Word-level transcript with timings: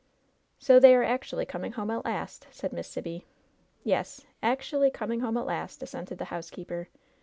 ""So 0.57 0.79
they 0.79 0.95
are 0.95 1.03
actually 1.03 1.45
coming 1.45 1.73
home 1.73 1.91
at 1.91 2.05
last," 2.05 2.47
said 2.49 2.73
Miss 2.73 2.87
Sibby. 2.87 3.27
"Yes, 3.83 4.25
actially 4.41 4.89
coming 4.91 5.19
home 5.19 5.37
at 5.37 5.45
last,'' 5.45 5.83
assented 5.83 6.17
the 6.17 6.25
housekeeper. 6.33 6.87